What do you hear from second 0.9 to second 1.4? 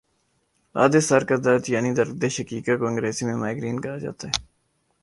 سر کا